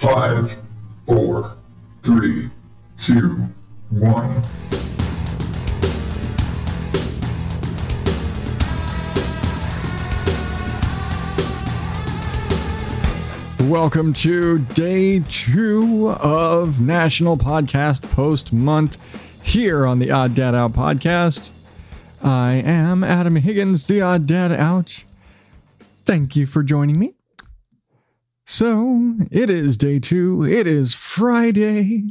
Five, 0.00 0.56
four, 1.06 1.52
three, 2.02 2.48
two, 2.98 3.48
one. 3.90 4.42
Welcome 13.68 14.14
to 14.14 14.58
day 14.58 15.20
two 15.28 16.08
of 16.08 16.80
National 16.80 17.36
Podcast 17.36 18.10
Post 18.10 18.54
Month 18.54 18.96
here 19.42 19.86
on 19.86 19.98
the 19.98 20.10
Odd 20.10 20.34
Dad 20.34 20.54
Out 20.54 20.72
podcast. 20.72 21.50
I 22.22 22.54
am 22.54 23.04
Adam 23.04 23.36
Higgins, 23.36 23.86
the 23.86 24.00
Odd 24.00 24.26
Dad 24.26 24.50
Out. 24.50 25.04
Thank 26.06 26.36
you 26.36 26.46
for 26.46 26.62
joining 26.62 26.98
me. 26.98 27.17
So, 28.50 29.14
it 29.30 29.50
is 29.50 29.76
day 29.76 29.98
two, 29.98 30.42
it 30.42 30.66
is 30.66 30.94
Friday, 30.94 32.06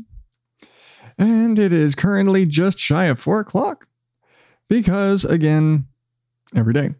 and 1.17 1.57
it 1.57 1.73
is 1.73 1.95
currently 1.95 2.45
just 2.45 2.77
shy 2.77 3.05
of 3.05 3.19
four 3.19 3.39
o'clock 3.39 3.87
because, 4.69 5.25
again, 5.25 5.87
every 6.55 6.73
day. 6.73 6.91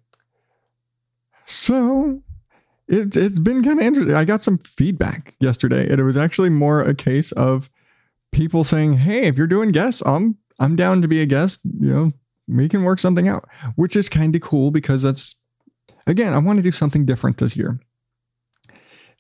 So, 1.46 2.24
it, 2.88 3.16
it's 3.16 3.38
been 3.38 3.64
kind 3.64 3.80
of 3.80 3.86
interesting. 3.86 4.16
I 4.16 4.26
got 4.26 4.44
some 4.44 4.58
feedback 4.58 5.36
yesterday, 5.40 5.88
and 5.88 6.00
it 6.00 6.04
was 6.04 6.18
actually 6.18 6.50
more 6.50 6.82
a 6.82 6.96
case 6.96 7.32
of 7.34 7.70
people 8.32 8.64
saying, 8.64 8.94
"Hey, 8.94 9.28
if 9.28 9.38
you're 9.38 9.46
doing 9.46 9.70
guests, 9.70 10.02
I'm 10.04 10.38
I'm 10.60 10.76
down 10.76 11.04
to 11.04 11.08
be 11.08 11.22
a 11.22 11.28
guest. 11.28 11.60
You 11.80 11.94
know, 11.94 12.12
we 12.48 12.68
can 12.68 12.84
work 12.84 13.00
something 13.00 13.28
out," 13.28 13.48
which 13.76 13.96
is 13.96 14.10
kind 14.10 14.36
of 14.36 14.42
cool 14.42 14.72
because 14.72 15.04
that's 15.04 15.36
again, 16.08 16.34
I 16.34 16.40
want 16.40 16.58
to 16.58 16.64
do 16.64 16.72
something 16.72 17.06
different 17.06 17.38
this 17.38 17.56
year, 17.56 17.80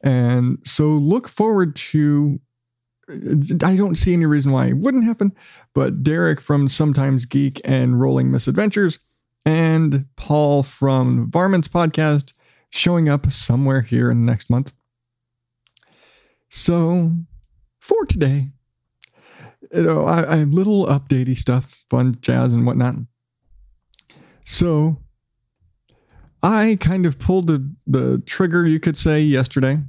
and 0.03 0.59
so 0.63 0.85
look 0.89 1.27
forward 1.27 1.75
to. 1.75 2.39
I 3.09 3.77
don't 3.77 3.97
see 3.97 4.11
any 4.11 4.25
reason 4.25 4.51
why 4.51 4.67
it 4.67 4.77
wouldn't 4.77 5.05
happen, 5.05 5.31
but 5.73 6.03
Derek 6.03 6.41
from 6.41 6.67
Sometimes 6.67 7.23
Geek 7.23 7.61
and 7.63 8.01
Rolling 8.01 8.31
Misadventures, 8.31 8.99
and 9.45 10.05
Paul 10.17 10.63
from 10.63 11.31
Varmints 11.31 11.69
Podcast 11.69 12.33
showing 12.69 13.07
up 13.07 13.31
somewhere 13.31 13.81
here 13.81 14.11
in 14.11 14.25
the 14.25 14.29
next 14.29 14.49
month. 14.49 14.73
So, 16.49 17.13
for 17.79 18.05
today, 18.05 18.47
you 19.73 19.83
know, 19.83 20.05
I, 20.05 20.33
I 20.33 20.37
have 20.37 20.49
little 20.49 20.85
updatey 20.87 21.37
stuff, 21.37 21.83
fun 21.89 22.17
jazz 22.21 22.53
and 22.53 22.65
whatnot. 22.65 22.95
So, 24.45 24.97
I 26.43 26.77
kind 26.79 27.05
of 27.05 27.19
pulled 27.19 27.47
the, 27.47 27.69
the 27.85 28.21
trigger, 28.25 28.65
you 28.65 28.79
could 28.79 28.97
say, 28.97 29.21
yesterday. 29.21 29.79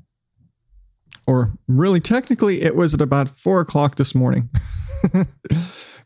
Or 1.27 1.53
really, 1.67 2.01
technically, 2.01 2.63
it 2.63 2.75
was 2.75 2.95
at 2.95 3.01
about 3.01 3.37
four 3.39 3.61
o'clock 3.61 3.97
this 3.97 4.15
morning. 4.15 4.49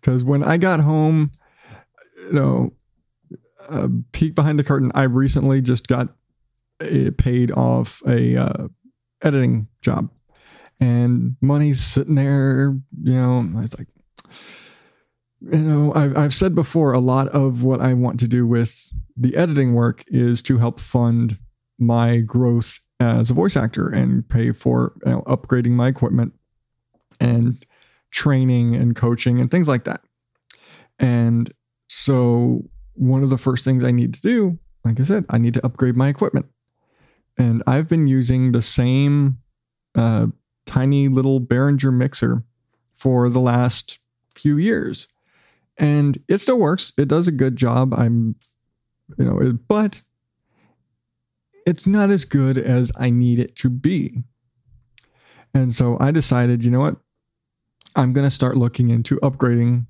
Because 0.02 0.24
when 0.24 0.42
I 0.42 0.56
got 0.56 0.80
home, 0.80 1.30
you 2.16 2.32
know, 2.32 2.72
peek 4.10 4.34
behind 4.34 4.58
the 4.58 4.64
curtain, 4.64 4.90
I 4.94 5.04
recently 5.04 5.60
just 5.60 5.86
got 5.86 6.08
it 6.80 7.16
paid 7.16 7.52
off 7.52 8.02
a 8.06 8.36
uh, 8.36 8.68
editing 9.22 9.68
job, 9.80 10.10
and 10.80 11.36
money's 11.40 11.80
sitting 11.80 12.16
there. 12.16 12.76
You 13.02 13.14
know, 13.14 13.48
I 13.56 13.60
was 13.60 13.78
like, 13.78 13.86
you 15.50 15.58
know, 15.58 15.92
I've 15.94 16.16
I've 16.16 16.34
said 16.34 16.54
before, 16.54 16.92
a 16.92 17.00
lot 17.00 17.28
of 17.28 17.62
what 17.62 17.80
I 17.80 17.94
want 17.94 18.20
to 18.20 18.28
do 18.28 18.46
with 18.46 18.92
the 19.16 19.36
editing 19.36 19.74
work 19.74 20.04
is 20.08 20.42
to 20.42 20.58
help 20.58 20.80
fund 20.80 21.38
my 21.78 22.20
growth 22.20 22.78
as 23.00 23.30
a 23.30 23.34
voice 23.34 23.56
actor 23.56 23.88
and 23.88 24.28
pay 24.28 24.52
for 24.52 24.92
you 25.04 25.12
know, 25.12 25.22
upgrading 25.22 25.72
my 25.72 25.88
equipment 25.88 26.32
and 27.20 27.64
training 28.10 28.74
and 28.74 28.94
coaching 28.94 29.40
and 29.40 29.50
things 29.50 29.66
like 29.66 29.84
that. 29.84 30.02
And 30.98 31.52
so 31.88 32.62
one 32.94 33.22
of 33.22 33.30
the 33.30 33.38
first 33.38 33.64
things 33.64 33.82
I 33.82 33.90
need 33.90 34.14
to 34.14 34.20
do, 34.20 34.58
like 34.84 35.00
I 35.00 35.04
said, 35.04 35.24
I 35.30 35.38
need 35.38 35.54
to 35.54 35.66
upgrade 35.66 35.96
my 35.96 36.08
equipment 36.08 36.46
and 37.38 37.62
I've 37.66 37.88
been 37.88 38.06
using 38.06 38.52
the 38.52 38.62
same 38.62 39.38
uh, 39.94 40.26
tiny 40.66 41.08
little 41.08 41.40
Behringer 41.40 41.92
mixer 41.92 42.44
for 42.96 43.28
the 43.28 43.40
last 43.40 43.98
few 44.34 44.56
years, 44.58 45.08
and 45.78 46.18
it 46.28 46.38
still 46.38 46.58
works. 46.58 46.92
It 46.98 47.08
does 47.08 47.28
a 47.28 47.32
good 47.32 47.56
job. 47.56 47.94
I'm, 47.94 48.36
you 49.18 49.24
know, 49.24 49.38
it, 49.40 49.68
but 49.68 50.02
it's 51.66 51.86
not 51.86 52.10
as 52.10 52.24
good 52.24 52.58
as 52.58 52.92
I 52.98 53.10
need 53.10 53.38
it 53.38 53.56
to 53.56 53.70
be. 53.70 54.22
And 55.54 55.74
so 55.74 55.96
I 56.00 56.10
decided, 56.10 56.64
you 56.64 56.70
know 56.70 56.80
what? 56.80 56.96
I'm 57.94 58.12
going 58.12 58.26
to 58.26 58.34
start 58.34 58.56
looking 58.56 58.90
into 58.90 59.16
upgrading 59.16 59.86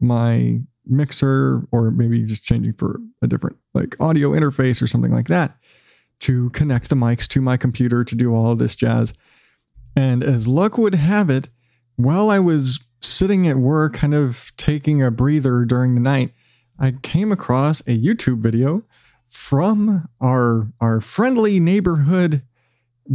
my 0.00 0.60
mixer 0.86 1.66
or 1.72 1.90
maybe 1.90 2.22
just 2.22 2.44
changing 2.44 2.74
for 2.74 3.00
a 3.22 3.26
different 3.26 3.56
like 3.74 3.96
audio 3.98 4.30
interface 4.30 4.82
or 4.82 4.86
something 4.86 5.12
like 5.12 5.28
that 5.28 5.56
to 6.20 6.50
connect 6.50 6.88
the 6.88 6.94
mics 6.94 7.26
to 7.28 7.40
my 7.40 7.56
computer 7.56 8.04
to 8.04 8.14
do 8.14 8.34
all 8.34 8.54
this 8.54 8.76
jazz. 8.76 9.12
And 9.96 10.22
as 10.22 10.46
luck 10.46 10.78
would 10.78 10.94
have 10.94 11.30
it, 11.30 11.48
while 11.96 12.30
I 12.30 12.38
was 12.38 12.80
sitting 13.00 13.48
at 13.48 13.56
work, 13.56 13.94
kind 13.94 14.14
of 14.14 14.52
taking 14.56 15.02
a 15.02 15.10
breather 15.10 15.64
during 15.64 15.94
the 15.94 16.00
night, 16.00 16.32
I 16.78 16.92
came 17.02 17.32
across 17.32 17.80
a 17.80 17.98
YouTube 17.98 18.38
video 18.38 18.82
from 19.28 20.08
our 20.20 20.68
our 20.80 21.00
friendly 21.00 21.58
neighborhood 21.58 22.42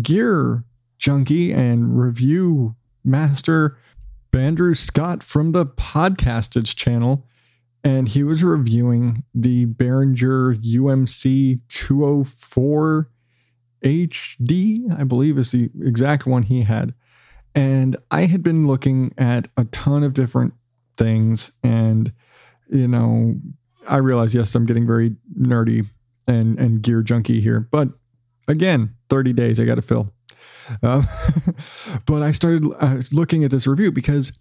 gear 0.01 0.63
junkie 0.97 1.51
and 1.51 1.99
review 1.99 2.75
master 3.03 3.77
Bandrew 4.31 4.77
Scott 4.77 5.23
from 5.23 5.51
the 5.51 5.65
Podcastage 5.65 6.75
channel 6.75 7.25
and 7.83 8.07
he 8.07 8.23
was 8.23 8.43
reviewing 8.43 9.23
the 9.33 9.65
Behringer 9.65 10.55
UMC 10.55 11.59
204 11.67 13.09
HD, 13.83 14.99
I 14.99 15.03
believe 15.03 15.37
is 15.37 15.51
the 15.51 15.69
exact 15.81 16.27
one 16.27 16.43
he 16.43 16.61
had. 16.61 16.93
And 17.53 17.97
I 18.11 18.25
had 18.25 18.43
been 18.43 18.67
looking 18.67 19.13
at 19.17 19.47
a 19.57 19.65
ton 19.65 20.03
of 20.03 20.13
different 20.13 20.53
things, 20.97 21.51
and 21.63 22.11
you 22.69 22.87
know, 22.87 23.35
I 23.87 23.97
realize 23.97 24.33
yes, 24.33 24.55
I'm 24.55 24.65
getting 24.65 24.87
very 24.87 25.15
nerdy 25.37 25.87
and 26.27 26.57
and 26.59 26.81
gear 26.81 27.01
junkie 27.01 27.41
here, 27.41 27.59
but 27.59 27.89
again, 28.47 28.95
30 29.09 29.33
days 29.33 29.59
I 29.59 29.65
got 29.65 29.75
to 29.75 29.81
fill. 29.81 30.13
Uh, 30.83 31.03
but 32.05 32.21
I 32.21 32.31
started 32.31 32.65
uh, 32.79 33.01
looking 33.11 33.43
at 33.43 33.51
this 33.51 33.67
review 33.67 33.91
because 33.91 34.31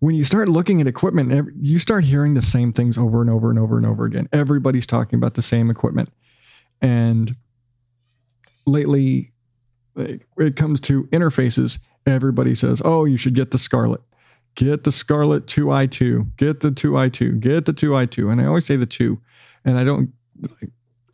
when 0.00 0.14
you 0.14 0.24
start 0.24 0.48
looking 0.48 0.80
at 0.80 0.86
equipment, 0.86 1.52
you 1.60 1.78
start 1.78 2.04
hearing 2.04 2.34
the 2.34 2.42
same 2.42 2.72
things 2.72 2.96
over 2.96 3.20
and 3.20 3.30
over 3.30 3.50
and 3.50 3.58
over 3.58 3.76
and 3.76 3.86
over 3.86 4.04
again. 4.04 4.28
Everybody's 4.32 4.86
talking 4.86 5.18
about 5.18 5.34
the 5.34 5.42
same 5.42 5.70
equipment. 5.70 6.08
And 6.80 7.36
lately, 8.66 9.32
it 9.96 10.56
comes 10.56 10.80
to 10.82 11.04
interfaces, 11.04 11.78
everybody 12.06 12.54
says, 12.54 12.82
oh, 12.84 13.04
you 13.04 13.16
should 13.16 13.34
get 13.34 13.50
the 13.50 13.58
Scarlett. 13.58 14.00
Get 14.56 14.84
the 14.84 14.92
Scarlett 14.92 15.46
2i2. 15.46 16.36
Get 16.36 16.60
the 16.60 16.70
2i2. 16.70 17.40
Get 17.40 17.66
the 17.66 17.72
2i2. 17.72 18.32
And 18.32 18.40
I 18.40 18.46
always 18.46 18.66
say 18.66 18.76
the 18.76 18.86
2. 18.86 19.18
And 19.64 19.78
I 19.78 19.84
don't, 19.84 20.12
you 20.60 20.70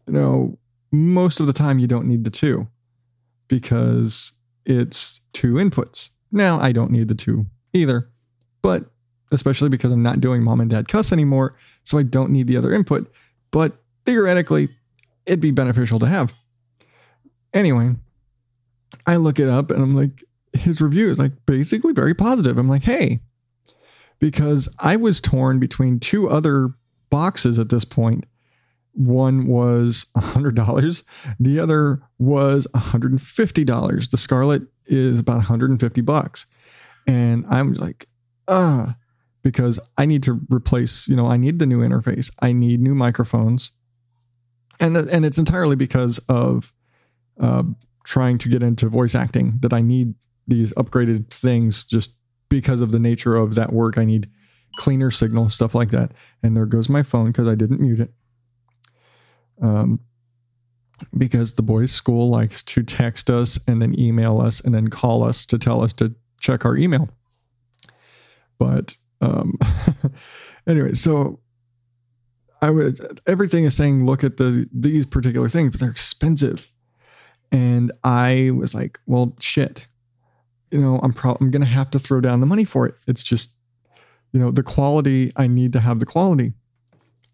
know, 0.07 0.59
most 0.93 1.41
of 1.41 1.47
the 1.47 1.53
time 1.53 1.79
you 1.79 1.87
don't 1.87 2.07
need 2.07 2.25
the 2.25 2.31
2 2.31 2.67
because 3.49 4.33
it's 4.65 5.21
two 5.33 5.55
inputs. 5.55 6.11
Now, 6.33 6.61
I 6.61 6.73
don't 6.73 6.91
need 6.91 7.09
the 7.09 7.15
2 7.15 7.45
either 7.73 8.09
but 8.67 8.85
especially 9.31 9.69
because 9.69 9.93
I'm 9.93 10.03
not 10.03 10.21
doing 10.21 10.43
mom 10.43 10.61
and 10.61 10.69
dad 10.69 10.89
cuss 10.89 11.13
anymore, 11.13 11.55
so 11.85 11.99
I 11.99 12.03
don't 12.03 12.33
need 12.33 12.49
the 12.49 12.57
other 12.57 12.73
input. 12.73 13.09
But 13.53 13.77
theoretically, 14.05 14.69
it'd 15.25 15.41
be 15.41 15.53
beneficial 15.53 16.01
to 16.01 16.07
have. 16.09 16.35
Anyway, 17.55 17.95
I 19.07 19.17
look 19.17 19.39
it 19.39 19.49
up 19.49 19.71
and 19.71 19.81
I'm 19.81 19.95
like, 19.95 20.25
his 20.57 20.81
review 20.81 21.11
is 21.11 21.19
like 21.19 21.33
basically 21.47 21.93
very 21.93 22.15
positive. 22.15 22.59
I'm 22.59 22.69
like, 22.69 22.85
hey, 22.85 23.21
because 24.19 24.69
I 24.79 24.97
was 24.97 25.21
torn 25.21 25.59
between 25.59 26.01
two 26.01 26.29
other 26.29 26.71
boxes 27.11 27.59
at 27.59 27.69
this 27.69 27.85
point. 27.85 28.25
One 28.93 29.47
was 29.47 30.07
$100, 30.17 31.03
the 31.39 31.59
other 31.61 32.01
was 32.19 32.67
$150. 32.75 34.11
The 34.11 34.17
Scarlett 34.17 34.63
is 34.87 35.19
about 35.19 35.37
150 35.37 36.01
bucks. 36.01 36.47
And 37.07 37.45
I'm 37.51 37.75
like, 37.75 38.09
uh, 38.49 38.93
because 39.43 39.79
I 39.99 40.07
need 40.07 40.23
to 40.25 40.41
replace, 40.49 41.07
you 41.09 41.15
know, 41.15 41.27
I 41.27 41.37
need 41.37 41.59
the 41.59 41.67
new 41.67 41.81
interface. 41.81 42.31
I 42.41 42.53
need 42.53 42.81
new 42.81 42.95
microphones. 42.95 43.71
And, 44.81 44.97
and 44.97 45.25
it's 45.25 45.39
entirely 45.39 45.77
because 45.77 46.19
of 46.29 46.73
uh, 47.41 47.63
trying 48.05 48.39
to 48.39 48.49
get 48.49 48.63
into 48.63 48.89
voice 48.89 49.15
acting 49.15 49.59
that 49.61 49.73
I 49.73 49.83
need 49.83 50.15
these 50.47 50.73
upgraded 50.75 51.31
things 51.31 51.85
just 51.85 52.13
because 52.49 52.81
of 52.81 52.93
the 52.93 52.99
nature 52.99 53.37
of 53.37 53.55
that 53.55 53.73
work. 53.73 53.99
I 53.99 54.05
need 54.05 54.31
cleaner 54.77 55.11
signal, 55.11 55.51
stuff 55.51 55.75
like 55.75 55.91
that. 55.91 56.13
And 56.43 56.57
there 56.57 56.67
goes 56.67 56.89
my 56.89 57.03
phone 57.03 57.33
because 57.33 57.49
I 57.49 57.55
didn't 57.55 57.81
mute 57.81 58.01
it. 58.01 58.13
Um, 59.61 60.01
because 61.17 61.55
the 61.55 61.63
boys' 61.63 61.93
school 61.93 62.31
likes 62.31 62.63
to 62.63 62.83
text 62.83 63.31
us 63.31 63.59
and 63.67 63.83
then 63.83 63.99
email 63.99 64.41
us 64.41 64.61
and 64.61 64.75
then 64.75 64.89
call 64.89 65.25
us 65.25 65.45
to 65.47 65.59
tell 65.59 65.83
us 65.83 65.93
to 65.95 66.15
check 66.41 66.65
our 66.65 66.77
email. 66.77 67.09
But 68.59 68.97
um, 69.21 69.59
anyway, 70.67 70.95
so 70.95 71.41
I 72.63 72.71
would 72.71 73.21
everything 73.27 73.65
is 73.65 73.77
saying 73.77 74.07
look 74.07 74.25
at 74.25 74.39
the 74.39 74.69
these 74.73 75.07
particular 75.07 75.49
things, 75.49 75.73
but 75.73 75.81
they're 75.81 75.91
expensive. 75.91 76.71
And 77.53 77.93
I 78.03 78.51
was 78.55 78.75
like, 78.75 78.99
well, 79.07 79.37
shit. 79.39 79.87
You 80.71 80.81
know, 80.81 81.01
I'm 81.03 81.13
pro- 81.13 81.37
I'm 81.41 81.51
gonna 81.51 81.67
have 81.67 81.91
to 81.93 81.99
throw 81.99 82.21
down 82.21 82.41
the 82.41 82.47
money 82.47 82.65
for 82.65 82.87
it. 82.87 82.95
It's 83.07 83.23
just, 83.23 83.55
you 84.33 84.41
know, 84.41 84.51
the 84.51 84.63
quality. 84.63 85.33
I 85.37 85.47
need 85.47 85.73
to 85.75 85.81
have 85.81 86.01
the 86.01 86.07
quality. 86.07 86.55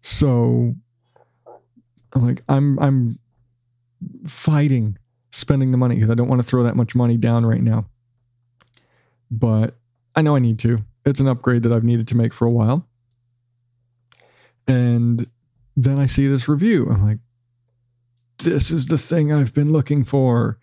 So 0.01 0.75
I'm 2.13 2.25
like, 2.25 2.43
I'm 2.47 2.77
I'm 2.79 3.19
fighting 4.27 4.97
spending 5.31 5.71
the 5.71 5.77
money 5.77 5.95
because 5.95 6.11
I 6.11 6.13
don't 6.13 6.27
want 6.27 6.41
to 6.41 6.47
throw 6.47 6.63
that 6.63 6.75
much 6.75 6.93
money 6.93 7.17
down 7.17 7.45
right 7.45 7.61
now. 7.61 7.85
But 9.31 9.75
I 10.15 10.21
know 10.21 10.35
I 10.35 10.39
need 10.39 10.59
to. 10.59 10.79
It's 11.05 11.19
an 11.19 11.27
upgrade 11.27 11.63
that 11.63 11.73
I've 11.73 11.83
needed 11.83 12.07
to 12.09 12.17
make 12.17 12.33
for 12.33 12.45
a 12.45 12.51
while. 12.51 12.87
And 14.67 15.27
then 15.75 15.99
I 15.99 16.05
see 16.05 16.27
this 16.27 16.47
review. 16.47 16.87
I'm 16.89 17.05
like, 17.05 17.17
this 18.39 18.71
is 18.71 18.85
the 18.85 18.97
thing 18.97 19.33
I've 19.33 19.53
been 19.53 19.71
looking 19.71 20.03
for. 20.03 20.59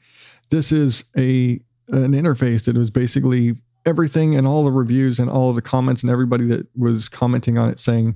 This 0.51 0.73
is 0.73 1.05
a 1.17 1.61
an 1.93 2.13
interface 2.13 2.65
that 2.65 2.77
was 2.77 2.91
basically 2.91 3.57
everything 3.87 4.35
and 4.37 4.47
all 4.47 4.65
the 4.65 4.71
reviews 4.71 5.19
and 5.19 5.31
all 5.31 5.53
the 5.53 5.63
comments 5.63 6.03
and 6.03 6.11
everybody 6.11 6.47
that 6.47 6.67
was 6.77 7.09
commenting 7.09 7.59
on 7.59 7.69
it 7.69 7.79
saying 7.79 8.15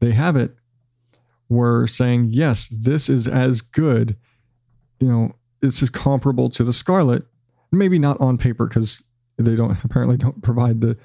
they 0.00 0.12
have 0.12 0.36
it 0.36 0.54
were 1.48 1.86
saying, 1.86 2.28
yes, 2.30 2.68
this 2.68 3.08
is 3.08 3.26
as 3.26 3.60
good. 3.60 4.16
You 5.00 5.08
know, 5.08 5.34
this 5.60 5.82
is 5.82 5.90
comparable 5.90 6.50
to 6.50 6.64
the 6.64 6.72
Scarlett 6.72 7.24
Maybe 7.72 7.98
not 7.98 8.20
on 8.20 8.38
paper 8.38 8.66
because 8.66 9.02
they 9.38 9.54
don't 9.54 9.76
apparently 9.84 10.16
don't 10.16 10.42
provide 10.42 10.80
the 10.80 10.96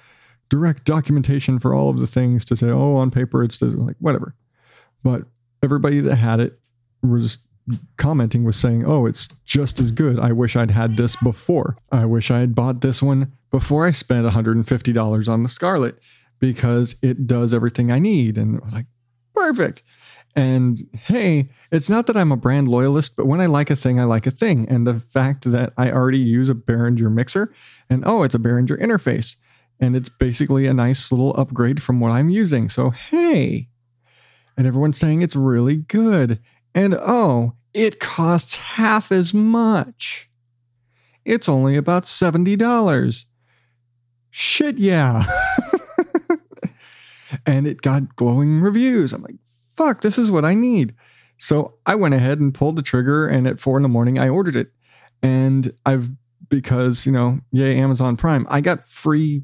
direct 0.50 0.86
documentation 0.86 1.60
for 1.60 1.74
all 1.74 1.90
of 1.90 2.00
the 2.00 2.08
things 2.08 2.46
to 2.46 2.56
say, 2.56 2.70
oh, 2.70 2.96
on 2.96 3.12
paper 3.12 3.44
it's 3.44 3.62
like 3.62 3.96
whatever. 4.00 4.36
But 5.04 5.24
everybody 5.64 6.00
that 6.02 6.16
had 6.16 6.40
it 6.40 6.60
was 7.02 7.40
commenting 7.98 8.44
was 8.44 8.56
saying, 8.56 8.86
oh, 8.86 9.06
it's 9.06 9.28
just 9.46 9.80
as 9.80 9.92
good. 9.92 10.20
I 10.20 10.32
wish 10.32 10.56
I'd 10.56 10.72
had 10.72 10.98
this 10.98 11.16
before. 11.18 11.78
I 11.92 12.06
wish 12.06 12.32
I 12.32 12.40
had 12.40 12.56
bought 12.56 12.82
this 12.82 13.02
one 13.02 13.32
before 13.52 13.86
I 13.86 13.92
spent 13.92 14.26
$150 14.26 15.30
on 15.30 15.44
the 15.44 15.50
Scarlett 15.50 16.00
because 16.40 16.96
it 17.02 17.28
does 17.28 17.54
everything 17.54 17.92
I 17.92 18.00
need. 18.00 18.38
And 18.38 18.62
like, 18.72 18.86
perfect. 19.36 19.84
And 20.36 20.88
hey, 20.94 21.50
it's 21.72 21.90
not 21.90 22.08
that 22.08 22.18
I'm 22.18 22.32
a 22.32 22.38
brand 22.38 22.68
loyalist, 22.68 23.16
but 23.16 23.28
when 23.28 23.42
I 23.42 23.48
like 23.48 23.70
a 23.70 23.76
thing, 23.76 24.00
I 24.00 24.06
like 24.06 24.26
a 24.26 24.32
thing. 24.32 24.68
And 24.70 24.88
the 24.88 25.00
fact 25.00 25.50
that 25.52 25.74
I 25.78 25.92
already 25.92 26.20
use 26.20 26.50
a 26.50 26.54
Behringer 26.54 27.12
mixer 27.12 27.54
and 27.90 28.04
oh, 28.06 28.24
it's 28.24 28.36
a 28.36 28.40
Behringer 28.40 28.82
interface 28.82 29.36
and 29.80 29.96
it's 29.96 30.10
basically 30.10 30.68
a 30.68 30.74
nice 30.74 31.12
little 31.12 31.36
upgrade 31.36 31.82
from 31.84 32.00
what 32.00 32.12
I'm 32.12 32.30
using. 32.30 32.70
So, 32.70 32.92
hey, 32.92 33.68
and 34.56 34.68
everyone's 34.68 35.00
saying 35.00 35.22
it's 35.22 35.36
really 35.36 35.78
good. 35.78 36.40
And 36.74 36.96
oh, 37.00 37.54
it 37.74 38.00
costs 38.00 38.56
half 38.56 39.12
as 39.12 39.34
much. 39.34 40.30
It's 41.26 41.50
only 41.50 41.76
about 41.76 42.04
$70. 42.04 43.26
Shit, 44.32 44.78
yeah. 44.78 45.24
and 47.46 47.68
it 47.68 47.82
got 47.82 48.16
glowing 48.16 48.62
reviews. 48.62 49.14
I'm 49.14 49.22
like, 49.22 49.36
fuck, 49.76 50.02
this 50.02 50.18
is 50.18 50.32
what 50.32 50.46
I 50.46 50.54
need. 50.54 50.96
So 51.38 51.76
I 51.86 51.96
went 51.96 52.14
ahead 52.14 52.40
and 52.40 52.54
pulled 52.54 52.76
the 52.76 52.82
trigger, 52.82 53.28
and 53.28 53.48
at 53.48 53.60
four 53.60 53.78
in 53.78 53.84
the 53.84 53.90
morning, 53.90 54.20
I 54.20 54.30
ordered 54.30 54.56
it. 54.56 54.72
And 55.24 55.74
I've, 55.86 56.10
because, 56.50 57.06
you 57.06 57.12
know, 57.12 57.40
yay, 57.52 57.78
Amazon 57.78 58.16
Prime, 58.16 58.48
I 58.50 58.62
got 58.62 58.88
free 58.88 59.44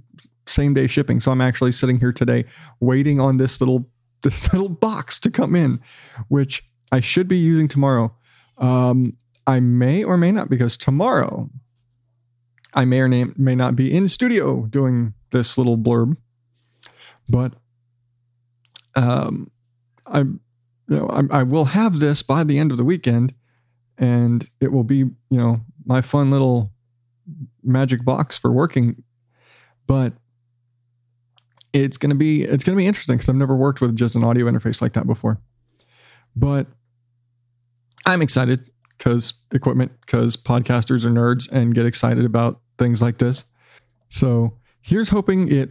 same 0.50 0.73
day 0.73 0.88
shipping. 0.88 1.19
So 1.19 1.31
I'm 1.31 1.41
actually 1.41 1.71
sitting 1.71 2.00
here 2.00 2.12
today 2.12 2.45
waiting 2.80 3.19
on 3.19 3.38
this 3.38 3.59
little 3.62 3.89
this 4.23 4.51
little 4.51 4.69
box 4.69 5.19
to 5.21 5.31
come 5.31 5.56
in, 5.56 5.80
which 6.27 6.63
I 6.91 6.99
should 6.99 7.27
be 7.27 7.37
using 7.37 7.67
tomorrow. 7.67 8.13
Um, 8.57 9.17
I 9.45 9.59
may 9.59 10.03
or 10.03 10.17
may 10.17 10.31
not 10.31 10.49
because 10.49 10.77
tomorrow 10.77 11.49
I 12.73 12.85
may 12.85 12.99
or 12.99 13.07
may 13.07 13.55
not 13.55 13.75
be 13.75 13.95
in 13.95 14.07
studio 14.09 14.63
doing 14.69 15.13
this 15.31 15.57
little 15.57 15.77
blurb, 15.77 16.17
but 17.29 17.53
um, 18.95 19.49
I, 20.05 20.19
you 20.19 20.39
know, 20.87 21.07
I, 21.09 21.39
I 21.39 21.43
will 21.43 21.65
have 21.65 21.99
this 21.99 22.21
by 22.21 22.43
the 22.43 22.57
end 22.57 22.71
of 22.71 22.77
the 22.77 22.83
weekend, 22.83 23.33
and 23.97 24.47
it 24.59 24.71
will 24.71 24.83
be, 24.83 24.97
you 24.97 25.15
know, 25.31 25.61
my 25.85 26.01
fun 26.01 26.29
little 26.29 26.71
magic 27.63 28.03
box 28.03 28.37
for 28.37 28.51
working. 28.51 29.03
But 29.85 30.13
it's 31.73 31.97
gonna 31.97 32.15
be 32.15 32.43
it's 32.43 32.63
gonna 32.63 32.77
be 32.77 32.87
interesting 32.87 33.15
because 33.15 33.29
I've 33.29 33.35
never 33.35 33.55
worked 33.55 33.81
with 33.81 33.95
just 33.95 34.15
an 34.15 34.23
audio 34.23 34.45
interface 34.45 34.81
like 34.81 34.93
that 34.93 35.07
before. 35.07 35.39
But 36.35 36.67
I'm 38.07 38.21
excited 38.21 38.71
because 38.98 39.33
equipment, 39.51 39.92
because 40.01 40.38
podcasters 40.38 41.04
are 41.04 41.09
nerds 41.09 41.51
and 41.51 41.75
get 41.75 41.86
excited 41.86 42.24
about 42.25 42.62
things 42.77 43.01
like 43.01 43.18
this. 43.18 43.44
So 44.09 44.57
here's 44.81 45.09
hoping 45.09 45.51
it. 45.51 45.69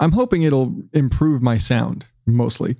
I'm 0.00 0.12
hoping 0.12 0.42
it'll 0.42 0.74
improve 0.94 1.42
my 1.42 1.58
sound 1.58 2.06
mostly. 2.24 2.76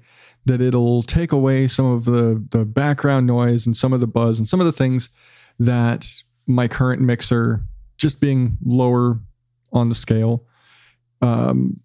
That 0.47 0.61
it'll 0.63 1.03
take 1.03 1.33
away 1.33 1.69
some 1.69 1.87
of 1.87 2.05
the 2.05 2.43
the 2.51 2.65
background 2.65 3.27
noise 3.27 3.67
and 3.67 3.77
some 3.77 3.93
of 3.93 4.01
the 4.01 4.07
buzz 4.07 4.39
and 4.39 4.49
some 4.49 4.61
of 4.61 4.67
the 4.67 4.73
things 4.73 5.09
that 5.59 6.07
my 6.47 6.69
current 6.69 7.03
mixer, 7.03 7.63
just 7.99 8.21
being 8.21 8.57
lower 8.65 9.19
on 9.73 9.89
the 9.89 9.95
scale, 9.95 10.45
um, 11.21 11.81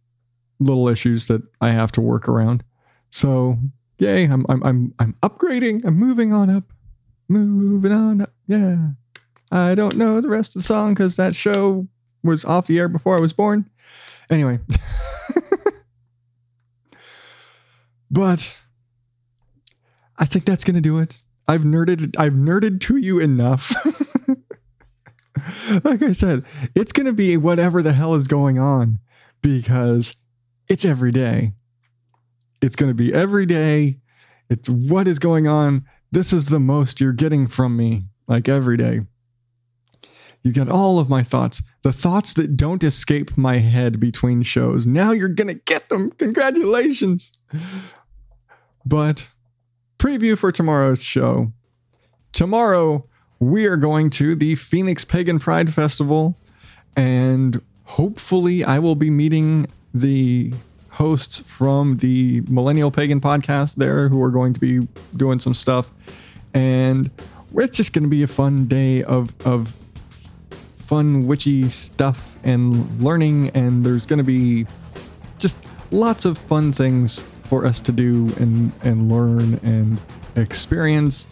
little 0.60 0.88
issues 0.88 1.28
that 1.28 1.42
I 1.60 1.72
have 1.72 1.92
to 1.94 2.02
work 2.02 2.30
around. 2.30 2.64
So 3.10 3.58
yay, 3.98 4.26
I'm 4.26 4.46
I'm 4.48 4.64
I'm 4.64 4.94
I'm 5.00 5.16
upgrading. 5.24 5.84
I'm 5.84 5.98
moving 5.98 6.32
on 6.32 6.50
up. 6.50 6.72
Moving 7.32 7.92
on 7.92 8.22
up. 8.22 8.34
Yeah. 8.48 8.90
I 9.52 9.76
don't 9.76 9.96
know 9.96 10.22
the 10.22 10.30
rest 10.30 10.56
of 10.56 10.62
the 10.62 10.68
song 10.68 10.94
because 10.94 11.16
that 11.16 11.36
show 11.36 11.88
was 12.24 12.46
off 12.46 12.68
the 12.68 12.78
air 12.80 12.88
before 12.88 13.18
I 13.18 13.20
was 13.22 13.34
born. 13.34 13.70
Anyway. 14.30 14.60
but 18.12 18.54
I 20.18 20.26
think 20.26 20.46
that's 20.46 20.64
gonna 20.64 20.82
do 20.82 21.00
it. 21.00 21.22
I've 21.48 21.62
nerded 21.62 22.16
I've 22.18 22.34
nerded 22.34 22.82
to 22.82 22.98
you 22.98 23.20
enough. 23.20 23.74
like 25.84 26.04
I 26.04 26.12
said, 26.12 26.44
it's 26.76 26.92
gonna 26.92 27.14
be 27.14 27.38
whatever 27.38 27.82
the 27.82 27.94
hell 27.94 28.16
is 28.16 28.28
going 28.28 28.60
on 28.60 29.00
because 29.42 30.16
it's 30.68 30.86
every 30.86 31.12
day. 31.12 31.54
It's 32.62 32.76
to 32.76 32.94
be 32.94 33.14
every 33.14 33.46
day. 33.46 33.98
It's 34.50 34.70
what 34.70 35.08
is 35.08 35.18
going 35.18 35.48
on. 35.48 35.86
This 36.12 36.34
is 36.34 36.48
the 36.48 36.60
most 36.60 37.00
you're 37.00 37.14
getting 37.14 37.48
from 37.48 37.78
me, 37.78 38.04
like 38.28 38.50
every 38.50 38.76
day. 38.76 39.02
You 40.44 40.52
get 40.52 40.70
all 40.70 41.00
of 41.00 41.08
my 41.08 41.24
thoughts, 41.24 41.62
the 41.84 41.94
thoughts 41.94 42.34
that 42.34 42.58
don't 42.58 42.84
escape 42.84 43.38
my 43.38 43.60
head 43.60 44.00
between 44.00 44.42
shows. 44.42 44.88
Now 44.88 45.12
you're 45.12 45.30
going 45.30 45.48
to 45.48 45.54
get 45.54 45.90
them. 45.90 46.10
Congratulations. 46.12 47.32
But 48.86 49.28
preview 50.00 50.38
for 50.38 50.52
tomorrow's 50.52 51.04
show. 51.04 51.54
Tomorrow, 52.34 53.08
we 53.40 53.66
are 53.66 53.78
going 53.78 54.10
to 54.12 54.36
the 54.36 54.56
Phoenix 54.56 55.06
Pagan 55.06 55.40
Pride 55.40 55.74
Festival, 55.74 56.38
and 56.98 57.62
hopefully, 57.84 58.64
I 58.64 58.80
will 58.80 58.96
be 58.96 59.10
meeting 59.10 59.68
the 59.94 60.54
hosts 61.02 61.40
from 61.40 61.98
the 61.98 62.42
Millennial 62.42 62.92
Pagan 62.92 63.20
podcast 63.20 63.74
there 63.74 64.08
who 64.08 64.22
are 64.22 64.30
going 64.30 64.54
to 64.54 64.60
be 64.60 64.88
doing 65.18 65.40
some 65.40 65.56
stuff. 65.56 65.90
And 66.54 67.10
it's 67.56 67.76
just 67.76 67.92
going 67.92 68.04
to 68.04 68.10
be 68.10 68.22
a 68.22 68.28
fun 68.28 68.68
day 68.68 69.02
of, 69.02 69.34
of 69.44 69.74
fun 70.76 71.26
witchy 71.26 71.68
stuff 71.70 72.38
and 72.44 73.04
learning. 73.04 73.50
And 73.56 73.84
there's 73.84 74.06
going 74.06 74.20
to 74.20 74.24
be 74.24 74.68
just 75.40 75.58
lots 75.90 76.26
of 76.26 76.38
fun 76.38 76.72
things 76.72 77.22
for 77.46 77.66
us 77.66 77.82
to 77.82 77.92
do 77.92 78.30
and, 78.40 78.72
and 78.84 79.12
learn 79.12 79.56
and 79.64 80.00
experience. 80.36 81.26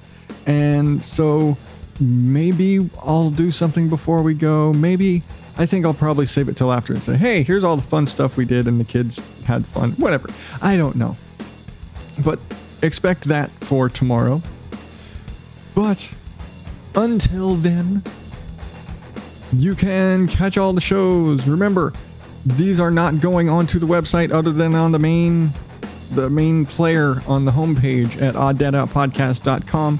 And 0.47 1.05
so 1.05 1.59
maybe 1.99 2.89
I'll 2.99 3.29
do 3.29 3.51
something 3.51 3.89
before 3.89 4.21
we 4.21 4.33
go. 4.33 4.73
Maybe 4.73 5.23
I 5.57 5.65
think 5.65 5.85
I'll 5.85 5.93
probably 5.93 6.25
save 6.25 6.47
it 6.47 6.55
till 6.55 6.71
after 6.71 6.93
and 6.93 7.01
say, 7.01 7.17
hey, 7.17 7.43
here's 7.43 7.63
all 7.63 7.75
the 7.75 7.81
fun 7.81 8.07
stuff 8.07 8.37
we 8.37 8.45
did 8.45 8.67
and 8.67 8.79
the 8.79 8.85
kids 8.85 9.21
had 9.43 9.67
fun. 9.67 9.91
Whatever. 9.93 10.29
I 10.61 10.77
don't 10.77 10.95
know. 10.95 11.17
But 12.23 12.39
expect 12.81 13.25
that 13.25 13.51
for 13.65 13.89
tomorrow. 13.89 14.41
But 15.75 16.09
until 16.95 17.55
then, 17.55 18.03
you 19.53 19.75
can 19.75 20.27
catch 20.27 20.57
all 20.57 20.73
the 20.73 20.81
shows. 20.81 21.45
Remember, 21.47 21.93
these 22.45 22.79
are 22.79 22.91
not 22.91 23.19
going 23.19 23.49
onto 23.49 23.79
the 23.79 23.85
website 23.85 24.31
other 24.31 24.51
than 24.51 24.75
on 24.75 24.91
the 24.91 24.99
main 24.99 25.53
the 26.11 26.29
main 26.29 26.65
player 26.65 27.21
on 27.27 27.45
the 27.45 27.51
homepage 27.51 28.19
at 28.19 28.33
odddadoutpodcast.com. 28.33 29.99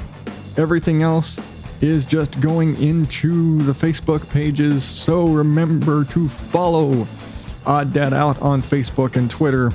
Everything 0.57 1.03
else 1.03 1.37
is 1.81 2.05
just 2.05 2.39
going 2.39 2.81
into 2.81 3.61
the 3.63 3.71
Facebook 3.71 4.27
pages. 4.29 4.83
So 4.83 5.27
remember 5.27 6.03
to 6.05 6.27
follow 6.27 7.07
Odd 7.65 7.93
Dad 7.93 8.13
Out 8.13 8.41
on 8.41 8.61
Facebook 8.61 9.15
and 9.15 9.29
Twitter 9.29 9.71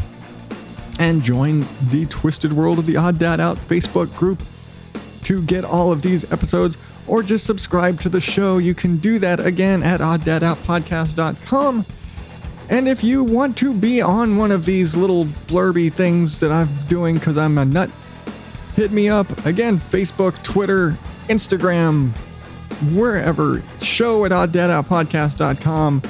and 0.99 1.23
join 1.23 1.65
the 1.91 2.07
Twisted 2.07 2.53
World 2.53 2.79
of 2.79 2.87
the 2.87 2.97
Odd 2.97 3.19
Dad 3.19 3.41
Out 3.41 3.57
Facebook 3.57 4.15
group 4.17 4.43
to 5.25 5.43
get 5.43 5.65
all 5.65 5.91
of 5.91 6.03
these 6.03 6.31
episodes 6.31 6.77
or 7.07 7.23
just 7.23 7.47
subscribe 7.47 8.01
to 8.01 8.09
the 8.09 8.21
show. 8.21 8.59
You 8.59 8.75
can 8.75 8.97
do 8.99 9.19
that 9.19 9.41
again 9.41 9.83
at 9.83 10.01
oddadoutpodcast.com. 10.01 11.87
And 12.71 12.89
if 12.89 13.05
you 13.05 13.23
want 13.23 13.59
to 13.59 13.75
be 13.75 14.01
on 14.01 14.37
one 14.37 14.51
of 14.51 14.65
these 14.65 14.97
little 14.97 15.27
blurby 15.27 15.93
things 15.93 16.39
that 16.39 16.51
I'm 16.51 16.69
doing 16.87 17.17
because 17.17 17.37
I'm 17.37 17.59
a 17.59 17.65
nut, 17.65 17.91
hit 18.75 18.91
me 18.91 19.09
up. 19.09 19.45
Again, 19.45 19.79
Facebook, 19.79 20.43
Twitter, 20.43 20.97
Instagram, 21.29 22.13
wherever. 22.95 23.63
Show 23.81 24.25
at 24.25 24.33
oddadoutpodcast.com. 24.33 26.03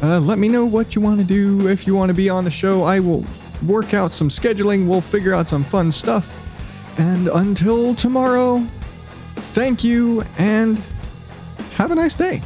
Uh, 0.00 0.20
let 0.20 0.38
me 0.38 0.48
know 0.48 0.64
what 0.64 0.94
you 0.94 1.00
want 1.00 1.18
to 1.18 1.24
do. 1.24 1.68
If 1.68 1.86
you 1.86 1.94
want 1.94 2.10
to 2.10 2.14
be 2.14 2.28
on 2.28 2.44
the 2.44 2.50
show, 2.50 2.84
I 2.84 3.00
will 3.00 3.24
work 3.66 3.94
out 3.94 4.12
some 4.12 4.28
scheduling. 4.28 4.86
We'll 4.86 5.00
figure 5.00 5.34
out 5.34 5.48
some 5.48 5.64
fun 5.64 5.90
stuff. 5.90 6.46
And 6.98 7.28
until 7.28 7.94
tomorrow, 7.94 8.66
thank 9.36 9.82
you 9.82 10.22
and 10.36 10.80
have 11.74 11.90
a 11.90 11.94
nice 11.94 12.14
day. 12.14 12.42